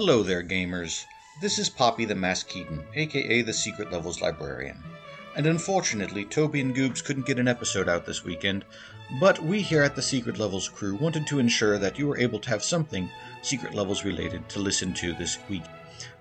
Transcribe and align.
Hello 0.00 0.22
there, 0.22 0.44
gamers. 0.44 1.06
This 1.40 1.58
is 1.58 1.68
Poppy 1.68 2.04
the 2.04 2.14
Masked 2.14 2.48
Keaton, 2.48 2.84
aka 2.94 3.42
the 3.42 3.52
Secret 3.52 3.90
Levels 3.90 4.20
Librarian. 4.20 4.80
And 5.34 5.44
unfortunately, 5.44 6.24
Toby 6.24 6.60
and 6.60 6.72
Goobs 6.72 7.02
couldn't 7.02 7.26
get 7.26 7.40
an 7.40 7.48
episode 7.48 7.88
out 7.88 8.06
this 8.06 8.22
weekend, 8.22 8.64
but 9.18 9.42
we 9.42 9.60
here 9.60 9.82
at 9.82 9.96
the 9.96 10.00
Secret 10.00 10.38
Levels 10.38 10.68
crew 10.68 10.94
wanted 10.94 11.26
to 11.26 11.40
ensure 11.40 11.78
that 11.78 11.98
you 11.98 12.06
were 12.06 12.16
able 12.16 12.38
to 12.38 12.48
have 12.48 12.62
something 12.62 13.10
Secret 13.42 13.74
Levels 13.74 14.04
related 14.04 14.48
to 14.50 14.60
listen 14.60 14.94
to 14.94 15.14
this 15.14 15.36
week. 15.48 15.64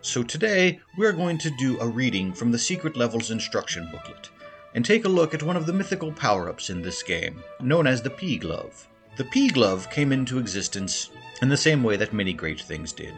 So 0.02 0.23
today, 0.23 0.80
we're 0.97 1.14
going 1.14 1.38
to 1.38 1.52
do 1.52 1.80
a 1.80 1.88
reading 1.88 2.34
from 2.34 2.52
the 2.52 2.58
Secret 2.58 2.97
Levels 2.97 3.30
instruction 3.30 3.88
booklet 3.91 4.31
and 4.73 4.84
take 4.84 5.06
a 5.06 5.08
look 5.08 5.36
at 5.36 5.44
one 5.44 5.56
of 5.56 5.67
the 5.67 5.73
mythical 5.73 6.12
power 6.12 6.50
ups 6.50 6.72
in 6.72 6.81
this 6.81 7.03
game, 7.03 7.44
known 7.62 7.86
as 7.86 8.02
the 8.02 8.09
P 8.09 8.39
Glove. 8.39 8.88
The 9.17 9.25
P 9.25 9.50
Glove 9.50 9.88
came 9.91 10.12
into 10.12 10.39
existence 10.39 11.12
in 11.44 11.50
the 11.50 11.56
same 11.56 11.84
way 11.84 11.95
that 11.97 12.12
many 12.12 12.34
great 12.34 12.59
things 12.59 12.91
did 12.91 13.14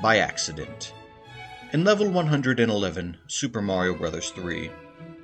by 0.00 0.18
accident. 0.18 0.92
In 1.72 1.84
level 1.84 2.08
111, 2.10 3.16
Super 3.26 3.62
Mario 3.62 3.94
Bros. 3.94 4.30
3, 4.30 4.70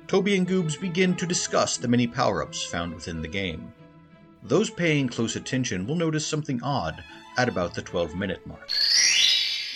Toby 0.07 0.35
and 0.35 0.47
Goobs 0.47 0.79
begin 0.79 1.15
to 1.15 1.27
discuss 1.27 1.77
the 1.77 1.87
many 1.87 2.07
power 2.07 2.41
ups 2.41 2.63
found 2.65 2.93
within 2.93 3.21
the 3.21 3.27
game. 3.27 3.71
Those 4.41 4.69
paying 4.69 5.07
close 5.07 5.35
attention 5.35 5.85
will 5.85 5.95
notice 5.95 6.25
something 6.25 6.61
odd 6.63 7.03
at 7.37 7.47
about 7.47 7.75
the 7.75 7.81
12 7.81 8.15
minute 8.15 8.45
mark. 8.47 8.71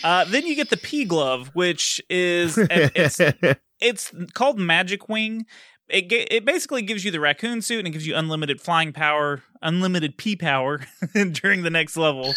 Uh, 0.04 0.26
then 0.26 0.46
you 0.46 0.56
get 0.56 0.70
the 0.70 0.78
P 0.78 1.06
glove, 1.06 1.52
which 1.54 2.02
is 2.10 2.58
it's 2.58 3.22
it's 3.80 4.12
called 4.34 4.60
Magic 4.60 5.08
Wing. 5.08 5.46
It 5.88 6.12
it 6.12 6.46
basically 6.46 6.82
gives 6.82 7.06
you 7.06 7.12
the 7.12 7.20
raccoon 7.20 7.62
suit 7.62 7.80
and 7.80 7.88
it 7.88 7.92
gives 7.92 8.08
you 8.08 8.16
unlimited 8.16 8.60
flying 8.60 8.92
power, 8.92 9.44
unlimited 9.62 10.18
P 10.18 10.36
power 10.36 10.82
during 11.32 11.64
the 11.64 11.70
next 11.70 11.96
level. 11.96 12.34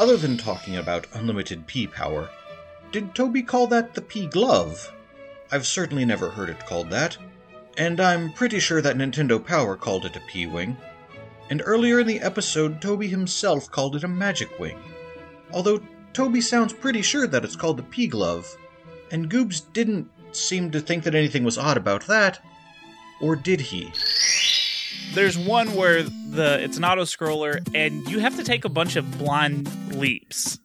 Other 0.00 0.16
than 0.16 0.38
talking 0.38 0.78
about 0.78 1.06
unlimited 1.12 1.66
P 1.66 1.86
power, 1.86 2.30
did 2.90 3.14
Toby 3.14 3.42
call 3.42 3.66
that 3.66 3.92
the 3.92 4.00
P 4.00 4.26
glove? 4.26 4.90
I've 5.52 5.66
certainly 5.66 6.06
never 6.06 6.30
heard 6.30 6.48
it 6.48 6.64
called 6.64 6.88
that. 6.88 7.18
And 7.76 8.00
I'm 8.00 8.32
pretty 8.32 8.60
sure 8.60 8.80
that 8.80 8.96
Nintendo 8.96 9.44
Power 9.44 9.76
called 9.76 10.06
it 10.06 10.16
a 10.16 10.20
P 10.20 10.46
Wing. 10.46 10.78
And 11.50 11.60
earlier 11.66 12.00
in 12.00 12.06
the 12.06 12.20
episode, 12.20 12.80
Toby 12.80 13.08
himself 13.08 13.70
called 13.70 13.94
it 13.94 14.02
a 14.02 14.08
Magic 14.08 14.58
Wing. 14.58 14.78
Although 15.52 15.82
Toby 16.14 16.40
sounds 16.40 16.72
pretty 16.72 17.02
sure 17.02 17.26
that 17.26 17.44
it's 17.44 17.54
called 17.54 17.76
the 17.76 17.82
P 17.82 18.06
glove, 18.06 18.56
and 19.10 19.30
Goobs 19.30 19.70
didn't 19.74 20.08
seem 20.32 20.70
to 20.70 20.80
think 20.80 21.04
that 21.04 21.14
anything 21.14 21.44
was 21.44 21.58
odd 21.58 21.76
about 21.76 22.06
that. 22.06 22.42
Or 23.20 23.36
did 23.36 23.60
he? 23.60 23.92
There's 25.14 25.36
one 25.36 25.74
where 25.74 26.02
the 26.04 26.62
it's 26.62 26.76
an 26.76 26.84
auto 26.84 27.02
scroller 27.02 27.66
and 27.74 28.08
you 28.08 28.20
have 28.20 28.36
to 28.36 28.44
take 28.44 28.64
a 28.64 28.68
bunch 28.68 28.96
of 28.96 29.18
blind 29.18 29.68
leaps. 29.94 30.58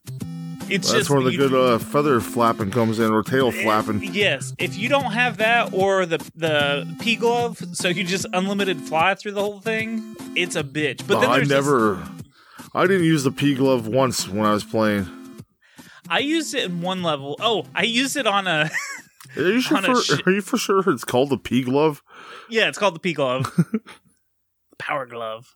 It's 0.68 0.88
That's 0.90 0.94
just 1.02 1.10
where 1.10 1.22
the 1.22 1.32
you- 1.32 1.38
good 1.38 1.54
uh, 1.54 1.78
feather 1.80 2.20
flapping 2.20 2.72
comes 2.72 2.98
in, 3.00 3.12
or 3.12 3.22
tail 3.24 3.52
flapping. 3.52 4.02
Yes, 4.04 4.54
if 4.58 4.76
you 4.78 4.90
don't 4.90 5.12
have 5.12 5.38
that 5.38 5.74
or 5.74 6.06
the 6.08 6.18
the 6.36 6.88
P 7.00 7.16
glove, 7.16 7.62
so 7.74 7.88
you 7.88 8.04
just 8.04 8.26
unlimited 8.34 8.82
fly 8.82 9.14
through 9.16 9.34
the 9.34 9.42
whole 9.42 9.60
thing, 9.62 10.16
it's 10.36 10.56
a 10.56 10.64
bitch. 10.64 11.06
But 11.08 11.22
then 11.22 11.30
I 11.30 11.36
there's 11.38 11.50
this- 11.50 11.56
never, 11.66 12.04
I 12.74 12.88
didn't 12.88 13.04
use 13.06 13.24
the 13.24 13.32
P 13.32 13.54
glove 13.56 13.88
once 13.88 14.28
when 14.28 14.46
I 14.46 14.54
was 14.54 14.64
playing. 14.64 15.08
I 16.10 16.20
used 16.20 16.54
it 16.56 16.66
in 16.66 16.82
one 16.82 17.04
level. 17.04 17.36
Oh, 17.40 17.66
I 17.76 17.84
used 17.84 18.16
it 18.18 18.26
on 18.28 18.48
a 18.48 18.70
Are 19.38 19.42
you 19.42 19.62
sure? 19.62 19.82
For, 19.82 20.02
shi- 20.02 20.24
are 20.26 20.32
you 20.32 20.42
for 20.42 20.58
sure 20.58 20.84
it's 20.90 21.04
called 21.04 21.30
the 21.30 21.38
P 21.38 21.62
glove? 21.64 22.02
yeah, 22.50 22.68
it's 22.70 22.78
called 22.80 22.96
the 22.96 23.00
P 23.00 23.14
glove, 23.14 23.52
power 24.78 25.06
glove. 25.06 25.56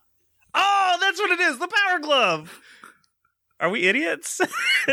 Oh, 0.54 0.96
that's 1.00 1.18
what 1.20 1.30
it 1.30 1.40
is, 1.40 1.58
the 1.58 1.68
power 1.68 1.98
glove. 2.00 2.60
Are 3.60 3.70
we 3.70 3.86
idiots? 3.88 4.40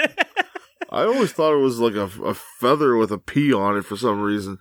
I 0.90 1.04
always 1.04 1.32
thought 1.32 1.54
it 1.54 1.62
was 1.62 1.80
like 1.80 1.96
a, 1.96 2.10
a 2.24 2.34
feather 2.34 2.96
with 2.96 3.12
a 3.12 3.18
P 3.18 3.54
on 3.54 3.78
it 3.78 3.84
for 3.86 3.98
some 3.98 4.22
reason. 4.22 4.60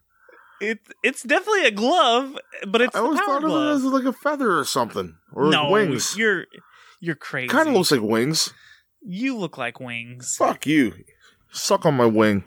it 0.60 0.78
it's 1.02 1.22
definitely 1.22 1.66
a 1.66 1.70
glove, 1.70 2.36
but 2.66 2.80
it's 2.80 2.96
I 2.96 3.00
the 3.00 3.04
always 3.04 3.20
power 3.20 3.26
thought 3.26 3.36
of 3.38 3.44
it 3.44 3.46
glove. 3.48 3.76
as 3.76 3.84
like 3.84 4.04
a 4.04 4.12
feather 4.12 4.58
or 4.58 4.64
something, 4.64 5.16
or 5.32 5.44
like 5.46 5.52
no, 5.52 5.70
wings. 5.70 6.16
you're 6.16 6.46
you're 7.00 7.14
crazy. 7.16 7.48
Kind 7.48 7.68
of 7.68 7.74
looks 7.74 7.92
like 7.92 8.00
wings. 8.00 8.52
you 9.02 9.36
look 9.36 9.58
like 9.58 9.78
wings. 9.80 10.34
Fuck 10.36 10.66
you. 10.66 10.94
Suck 11.50 11.84
on 11.86 11.94
my 11.94 12.06
wing. 12.06 12.46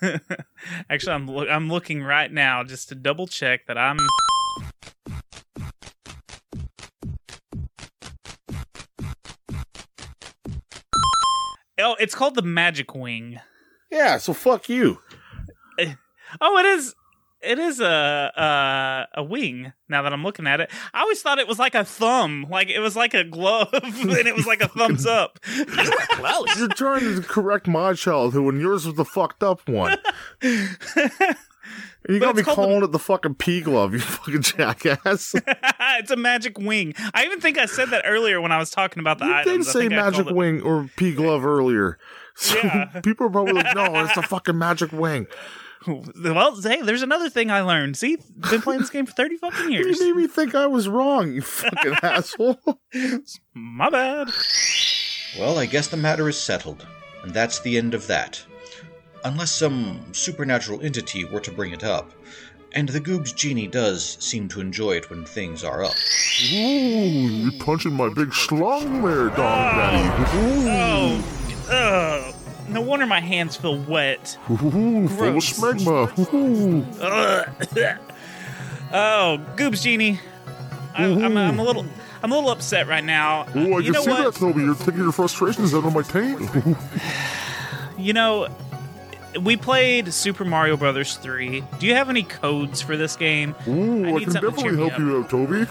Actually, 0.90 1.12
I'm 1.12 1.26
loo- 1.28 1.48
I'm 1.48 1.68
looking 1.68 2.02
right 2.02 2.32
now 2.32 2.64
just 2.64 2.88
to 2.88 2.94
double 2.94 3.26
check 3.26 3.66
that 3.66 3.76
I'm. 3.78 3.98
Oh, 11.84 11.96
it's 12.00 12.14
called 12.14 12.34
the 12.34 12.42
Magic 12.42 12.94
Wing. 12.94 13.40
Yeah, 13.90 14.16
so 14.16 14.32
fuck 14.32 14.70
you. 14.70 15.00
Eh, 15.78 15.94
oh, 16.40 16.58
it 16.58 16.64
is. 16.64 16.94
It 17.42 17.58
is 17.58 17.78
a 17.78 17.84
a 17.84 19.20
a 19.20 19.22
wing. 19.22 19.74
Now 19.86 20.00
that 20.00 20.14
I'm 20.14 20.22
looking 20.24 20.46
at 20.46 20.60
it, 20.62 20.70
I 20.94 21.02
always 21.02 21.20
thought 21.20 21.38
it 21.38 21.46
was 21.46 21.58
like 21.58 21.74
a 21.74 21.84
thumb, 21.84 22.46
like 22.48 22.70
it 22.70 22.78
was 22.78 22.96
like 22.96 23.12
a 23.12 23.22
glove, 23.22 23.68
and 23.72 24.26
it 24.26 24.34
was 24.34 24.46
like 24.46 24.62
a 24.62 24.68
thumbs 24.68 25.04
up. 25.04 25.38
You're 26.56 26.68
trying 26.68 27.16
to 27.16 27.20
correct 27.20 27.66
my 27.66 27.92
childhood 27.92 28.44
when 28.44 28.60
yours 28.60 28.86
was 28.86 28.94
the 28.94 29.04
fucked 29.04 29.42
up 29.42 29.68
one. 29.68 29.98
And 32.06 32.14
you 32.14 32.20
But 32.20 32.26
gotta 32.26 32.34
be 32.34 32.40
it's 32.40 32.46
called 32.46 32.58
the- 32.58 32.62
calling 32.72 32.84
it 32.84 32.92
the 32.92 32.98
fucking 32.98 33.34
P 33.36 33.60
glove, 33.62 33.92
you 33.94 33.98
fucking 34.00 34.42
jackass. 34.42 35.34
it's 35.98 36.10
a 36.10 36.16
magic 36.16 36.58
wing. 36.58 36.94
I 37.14 37.24
even 37.24 37.40
think 37.40 37.56
I 37.58 37.66
said 37.66 37.90
that 37.90 38.02
earlier 38.06 38.40
when 38.40 38.52
I 38.52 38.58
was 38.58 38.70
talking 38.70 39.00
about 39.00 39.18
the 39.18 39.26
you 39.26 39.34
items. 39.34 39.66
did 39.66 39.70
I 39.70 39.72
say 39.72 39.80
think 39.88 39.92
I 39.94 39.96
magic 40.10 40.26
it- 40.26 40.34
wing 40.34 40.60
or 40.62 40.90
P 40.96 41.14
glove 41.14 41.44
earlier. 41.46 41.98
So 42.36 42.56
Yeah. 42.58 42.86
people 43.04 43.28
are 43.28 43.30
probably 43.30 43.52
like, 43.52 43.76
no, 43.76 43.84
it's 44.04 44.16
the 44.16 44.22
fucking 44.22 44.58
magic 44.58 44.90
wing. 44.90 45.28
Well, 45.86 46.60
hey, 46.60 46.82
there's 46.82 47.02
another 47.02 47.30
thing 47.30 47.48
I 47.52 47.60
learned. 47.60 47.96
See, 47.96 48.16
been 48.50 48.60
playing 48.60 48.80
this 48.80 48.90
game 48.90 49.06
for 49.06 49.12
thirty 49.12 49.36
fucking 49.36 49.70
years. 49.70 50.00
You 50.00 50.14
made 50.16 50.22
me 50.22 50.26
think 50.26 50.54
I 50.56 50.66
was 50.66 50.88
wrong, 50.88 51.32
you 51.32 51.42
fucking 51.42 51.94
asshole. 52.02 52.58
My 53.54 53.88
bad. 53.88 54.30
Well, 55.38 55.58
I 55.58 55.66
guess 55.66 55.86
the 55.86 55.96
matter 55.96 56.28
is 56.28 56.36
settled, 56.36 56.84
and 57.22 57.32
that's 57.32 57.60
the 57.60 57.78
end 57.78 57.94
of 57.94 58.08
that. 58.08 58.44
Unless 59.24 59.52
some 59.52 60.00
supernatural 60.12 60.82
entity 60.82 61.24
were 61.24 61.40
to 61.40 61.50
bring 61.50 61.72
it 61.72 61.82
up. 61.82 62.12
And 62.72 62.88
the 62.88 63.00
Goob's 63.00 63.32
genie 63.32 63.68
does 63.68 64.18
seem 64.20 64.48
to 64.48 64.60
enjoy 64.60 64.92
it 64.92 65.08
when 65.08 65.24
things 65.24 65.62
are 65.62 65.84
up. 65.84 65.94
Ooh, 66.52 66.56
you're 66.56 67.64
punching 67.64 67.92
my 67.92 68.08
big 68.08 68.30
schlong 68.30 69.02
there, 69.02 69.28
Dog 69.28 69.36
Daddy. 69.36 70.24
Oh, 70.66 71.24
ugh. 71.70 72.34
no 72.68 72.80
wonder 72.80 73.06
my 73.06 73.20
hands 73.20 73.56
feel 73.56 73.78
wet. 73.84 74.36
Ooh, 74.50 74.56
full 74.56 75.06
of 75.06 75.16
Gross. 75.16 75.58
smegma. 75.58 76.34
Ooh. 76.34 76.84
Oh, 78.92 79.38
Goobs 79.56 79.82
Genie. 79.82 80.20
I, 80.94 81.04
I'm, 81.04 81.36
I'm 81.36 81.58
a 81.58 81.62
little, 81.64 81.86
I'm 82.22 82.30
a 82.30 82.34
little 82.34 82.50
upset 82.50 82.88
right 82.88 83.04
now. 83.04 83.46
Oh, 83.54 83.74
I 83.74 83.78
you 83.78 83.84
can 83.84 83.92
know 83.92 84.02
see 84.02 84.10
what? 84.10 84.34
that, 84.34 84.38
Toby. 84.38 84.62
You're 84.62 84.74
taking 84.74 84.98
your 84.98 85.12
frustrations 85.12 85.74
out 85.74 85.84
on 85.84 85.92
my 85.92 86.02
taint. 86.02 86.40
you 87.98 88.12
know, 88.12 88.48
we 89.40 89.56
played 89.56 90.12
Super 90.12 90.44
Mario 90.44 90.76
Brothers 90.76 91.16
3. 91.16 91.62
Do 91.78 91.86
you 91.86 91.94
have 91.94 92.08
any 92.08 92.22
codes 92.22 92.80
for 92.80 92.96
this 92.96 93.16
game? 93.16 93.54
Ooh, 93.66 94.04
I, 94.06 94.10
need 94.12 94.24
can 94.24 94.32
to 94.34 94.40
definitely 94.40 94.76
help 94.76 94.98
you 94.98 95.18
out, 95.18 95.30
Toby. 95.30 95.66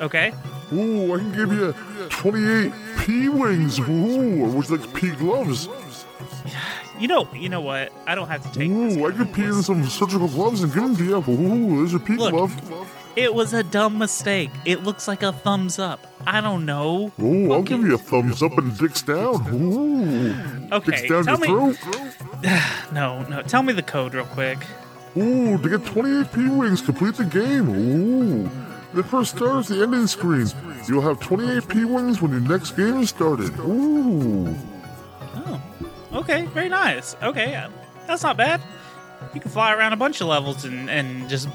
Okay. 0.00 0.32
Ooh, 0.72 1.14
I 1.14 1.18
can 1.18 1.32
give 1.32 1.52
you 1.52 1.72
28 2.10 2.72
P 3.00 3.28
wings. 3.28 3.78
Ooh, 3.78 4.44
or 4.44 4.62
you 4.62 4.76
like 4.76 4.94
P 4.94 5.10
gloves? 5.10 5.68
You 6.98 7.08
know, 7.08 7.28
you 7.34 7.50
know 7.50 7.60
what? 7.60 7.92
I 8.06 8.14
don't 8.14 8.28
have 8.28 8.42
to 8.50 8.58
take 8.58 8.70
this. 8.70 8.96
Ooh, 8.96 9.06
I 9.06 9.12
could 9.12 9.30
pee 9.34 9.44
in 9.44 9.62
some 9.62 9.84
surgical 9.84 10.28
gloves 10.28 10.62
and 10.62 10.72
give 10.72 10.82
them 10.82 10.96
to 10.96 11.04
you. 11.04 11.16
Ooh, 11.30 11.76
there's 11.76 11.92
a 11.92 11.98
P 12.00 12.14
Look. 12.16 12.30
glove. 12.32 12.90
It 13.16 13.34
was 13.34 13.52
a 13.52 13.62
dumb 13.62 13.98
mistake. 13.98 14.50
It 14.64 14.82
looks 14.82 15.06
like 15.06 15.22
a 15.22 15.32
thumbs 15.32 15.78
up. 15.78 16.06
I 16.26 16.40
don't 16.40 16.64
know. 16.64 17.12
Ooh, 17.20 17.52
I'll 17.52 17.62
give 17.62 17.82
you 17.82 17.94
a 17.96 17.98
thumbs 17.98 18.42
up 18.42 18.56
and 18.56 18.74
dicks 18.78 19.02
down. 19.02 19.46
Ooh, 19.54 20.74
Okay, 20.74 20.92
dicks 20.92 21.02
down 21.02 21.24
tell 21.24 21.38
your 21.44 21.66
me. 21.68 21.74
throat. 21.74 22.16
No, 22.92 23.22
no. 23.24 23.42
Tell 23.42 23.62
me 23.62 23.72
the 23.72 23.82
code 23.82 24.14
real 24.14 24.24
quick. 24.26 24.58
Ooh, 25.16 25.58
to 25.58 25.68
get 25.68 25.84
28 25.84 26.32
P 26.32 26.48
wings, 26.48 26.80
complete 26.80 27.14
the 27.14 27.24
game. 27.24 27.68
Ooh. 27.68 28.50
The 28.94 29.02
first 29.02 29.36
star 29.36 29.58
is 29.60 29.68
the 29.68 29.82
ending 29.82 30.06
screen. 30.06 30.46
You'll 30.88 31.02
have 31.02 31.20
28 31.20 31.68
P 31.68 31.84
wings 31.84 32.22
when 32.22 32.30
your 32.30 32.40
next 32.40 32.72
game 32.72 33.00
is 33.00 33.10
started. 33.10 33.58
Ooh. 33.58 34.54
Oh, 35.34 35.60
okay, 36.14 36.46
very 36.46 36.68
nice. 36.68 37.16
Okay, 37.22 37.54
uh, 37.54 37.68
that's 38.06 38.22
not 38.22 38.36
bad. 38.36 38.60
You 39.34 39.40
can 39.40 39.50
fly 39.50 39.74
around 39.74 39.92
a 39.92 39.96
bunch 39.96 40.20
of 40.20 40.28
levels 40.28 40.64
and, 40.64 40.88
and 40.88 41.28
just 41.28 41.48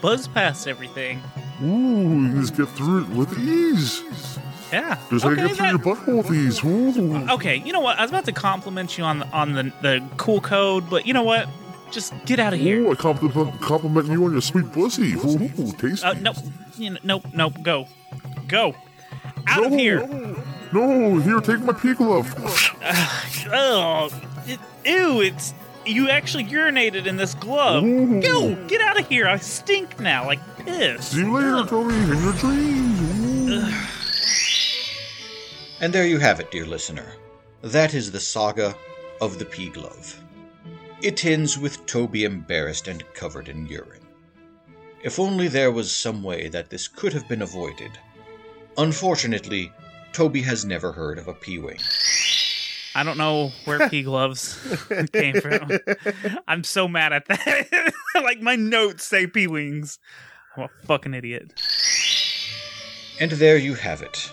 buzz 0.00 0.28
past 0.28 0.68
everything. 0.68 1.22
Ooh, 1.62 2.22
you 2.22 2.28
can 2.30 2.40
just 2.40 2.56
get 2.56 2.68
through 2.70 3.04
it 3.04 3.08
with 3.10 3.38
ease. 3.38 4.02
Yeah. 4.72 4.98
Just 5.10 5.24
okay, 5.24 5.36
get 5.36 5.48
through 5.48 5.56
that- 5.56 5.70
your 5.70 5.78
butthole 5.78 6.16
with 6.18 6.32
ease. 6.32 6.64
Ooh. 6.64 7.30
okay, 7.34 7.56
you 7.56 7.72
know 7.72 7.80
what? 7.80 7.98
I 7.98 8.02
was 8.02 8.10
about 8.10 8.24
to 8.26 8.32
compliment 8.32 8.98
you 8.98 9.04
on 9.04 9.20
the, 9.20 9.26
on 9.28 9.52
the, 9.52 9.72
the 9.82 10.02
cool 10.16 10.40
code, 10.40 10.88
but 10.90 11.06
you 11.06 11.12
know 11.12 11.22
what? 11.22 11.48
Just 11.92 12.12
get 12.26 12.40
out 12.40 12.52
of 12.52 12.58
here. 12.58 12.80
Ooh, 12.80 12.90
I 12.90 12.94
compliment, 12.96 13.60
compliment 13.60 14.08
you 14.08 14.24
on 14.24 14.32
your 14.32 14.40
sweet 14.40 14.72
pussy. 14.72 15.12
Ooh, 15.14 15.72
tasty. 15.72 16.04
Uh, 16.04 16.14
nope. 16.14 16.36
You 16.76 16.90
know, 16.90 16.98
nope, 17.04 17.24
nope. 17.32 17.54
Go. 17.62 17.86
Go. 18.48 18.74
Out 19.46 19.66
of 19.66 19.72
here. 19.72 20.06
No, 20.72 21.18
here, 21.20 21.40
take 21.40 21.60
my 21.60 21.72
pee 21.72 21.94
glove. 21.94 22.34
Oh, 23.48 24.08
it, 24.48 24.58
ew, 24.84 25.20
it's. 25.20 25.54
You 25.84 26.10
actually 26.10 26.44
urinated 26.46 27.06
in 27.06 27.16
this 27.16 27.32
glove. 27.34 27.84
Ooh. 27.84 28.20
Go! 28.20 28.56
Get 28.66 28.80
out 28.80 28.98
of 28.98 29.06
here. 29.08 29.28
I 29.28 29.36
stink 29.36 30.00
now, 30.00 30.26
like 30.26 30.40
piss. 30.58 31.10
See 31.10 31.18
you 31.20 31.32
later, 31.32 31.64
Toby, 31.68 31.94
in 31.94 32.08
your 32.24 32.32
dreams. 32.32 33.76
Ooh. 35.80 35.84
And 35.84 35.92
there 35.92 36.06
you 36.06 36.18
have 36.18 36.40
it, 36.40 36.50
dear 36.50 36.66
listener. 36.66 37.06
That 37.62 37.94
is 37.94 38.10
the 38.10 38.20
saga 38.20 38.74
of 39.20 39.38
the 39.38 39.44
P 39.44 39.68
glove. 39.68 40.22
It 41.02 41.24
ends 41.24 41.58
with 41.58 41.84
Toby 41.86 42.24
embarrassed 42.24 42.88
and 42.88 43.04
covered 43.14 43.48
in 43.48 43.66
urine. 43.66 44.06
If 45.02 45.18
only 45.20 45.48
there 45.48 45.70
was 45.70 45.94
some 45.94 46.22
way 46.22 46.48
that 46.48 46.70
this 46.70 46.88
could 46.88 47.12
have 47.12 47.28
been 47.28 47.42
avoided. 47.42 47.92
Unfortunately, 48.78 49.72
Toby 50.12 50.42
has 50.42 50.64
never 50.64 50.92
heard 50.92 51.18
of 51.18 51.28
a 51.28 51.34
P 51.34 51.58
wing. 51.58 51.78
I 52.94 53.02
don't 53.02 53.18
know 53.18 53.52
where 53.66 53.90
P 53.90 54.02
gloves 54.02 54.58
came 55.12 55.40
from. 55.40 55.70
I'm 56.48 56.64
so 56.64 56.88
mad 56.88 57.12
at 57.12 57.26
that. 57.26 57.92
like 58.14 58.40
my 58.40 58.56
notes 58.56 59.04
say 59.04 59.26
P 59.26 59.46
wings. 59.46 59.98
I'm 60.56 60.64
a 60.64 60.68
fucking 60.86 61.12
idiot. 61.12 61.52
And 63.20 63.32
there 63.32 63.58
you 63.58 63.74
have 63.74 64.00
it. 64.00 64.32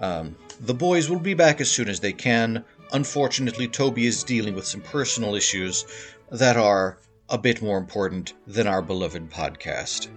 Um, 0.00 0.34
the 0.60 0.74
boys 0.74 1.10
will 1.10 1.18
be 1.18 1.34
back 1.34 1.60
as 1.60 1.70
soon 1.70 1.88
as 1.88 2.00
they 2.00 2.12
can. 2.12 2.64
Unfortunately, 2.92 3.68
Toby 3.68 4.06
is 4.06 4.22
dealing 4.22 4.54
with 4.54 4.66
some 4.66 4.80
personal 4.80 5.34
issues 5.34 5.84
that 6.30 6.56
are 6.56 6.98
a 7.28 7.38
bit 7.38 7.60
more 7.60 7.78
important 7.78 8.34
than 8.46 8.66
our 8.66 8.82
beloved 8.82 9.30
podcast. 9.30 10.08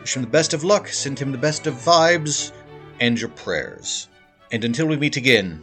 Wish 0.00 0.16
him 0.16 0.22
the 0.22 0.28
best 0.28 0.54
of 0.54 0.64
luck, 0.64 0.88
send 0.88 1.18
him 1.18 1.30
the 1.32 1.38
best 1.38 1.66
of 1.66 1.74
vibes, 1.74 2.52
and 3.00 3.20
your 3.20 3.30
prayers. 3.30 4.08
And 4.50 4.64
until 4.64 4.86
we 4.86 4.96
meet 4.96 5.16
again, 5.16 5.62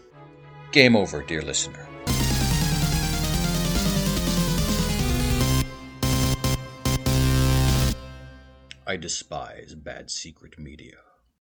game 0.71 0.95
over, 0.95 1.21
dear 1.23 1.41
listener. 1.41 1.87
I 8.87 8.97
despise 8.97 9.75
bad 9.75 10.09
secret 10.09 10.57
media. 10.57 10.95